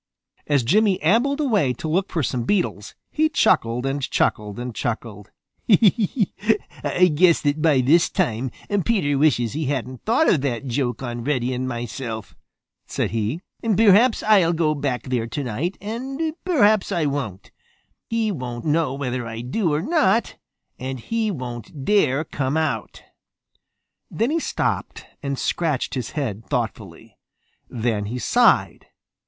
As 0.47 0.63
Jimmy 0.63 0.99
ambled 1.03 1.39
away 1.39 1.73
to 1.73 1.87
look 1.87 2.11
for 2.11 2.23
some 2.23 2.41
beetles, 2.41 2.95
he 3.11 3.29
chuckled 3.29 3.85
and 3.85 4.01
chuckled 4.01 4.57
and 4.59 4.73
chuckled. 4.73 5.29
"I 5.69 7.11
guess 7.13 7.41
that 7.41 7.61
by 7.61 7.81
this 7.81 8.09
time 8.09 8.49
Peter 8.83 9.15
wishes 9.19 9.53
he 9.53 9.65
hadn't 9.65 10.03
thought 10.03 10.27
of 10.27 10.41
that 10.41 10.65
joke 10.65 11.03
on 11.03 11.23
Reddy 11.23 11.49
Fox 11.49 11.55
and 11.57 11.67
myself," 11.67 12.35
said 12.87 13.11
he. 13.11 13.41
"Perhaps 13.61 14.23
I'll 14.23 14.53
go 14.53 14.73
back 14.73 15.03
there 15.03 15.27
tonight 15.27 15.77
and 15.79 16.33
perhaps 16.45 16.91
I 16.91 17.05
won't. 17.05 17.51
He 18.09 18.31
won't 18.31 18.65
know 18.65 18.95
whether 18.95 19.27
I 19.27 19.41
do 19.41 19.71
or 19.71 19.83
not, 19.83 20.35
and 20.79 20.99
he 20.99 21.29
won't 21.29 21.85
dare 21.85 22.23
come 22.23 22.57
out." 22.57 23.03
Then 24.09 24.31
he 24.31 24.39
stopped 24.39 25.05
and 25.21 25.37
scratched 25.37 25.93
his 25.93 26.13
head 26.17 26.43
thoughtfully. 26.47 27.19
Then 27.69 28.05
he 28.05 28.17
sighed. 28.17 28.87